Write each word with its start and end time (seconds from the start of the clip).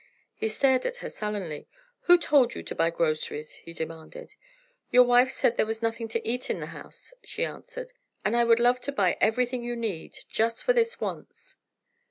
He 0.33 0.47
stared 0.47 0.87
at 0.87 0.97
her 1.05 1.11
sullenly. 1.11 1.67
"Who 2.05 2.17
told 2.17 2.55
you 2.55 2.63
to 2.63 2.73
buy 2.73 2.89
groceries?" 2.89 3.57
he 3.57 3.71
demanded. 3.71 4.33
"Your 4.89 5.03
wife 5.03 5.29
said 5.29 5.57
there 5.57 5.65
was 5.67 5.83
nothing 5.83 6.07
to 6.07 6.27
eat 6.27 6.49
in 6.49 6.59
the 6.59 6.65
house," 6.73 7.13
she 7.23 7.45
answered, 7.45 7.93
"and 8.25 8.35
I 8.35 8.43
would 8.43 8.59
love 8.59 8.79
to 8.79 8.91
buy 8.91 9.15
everything 9.21 9.63
you 9.63 9.75
need, 9.75 10.17
just 10.27 10.63
for 10.63 10.73
this 10.73 10.99
once." 10.99 11.55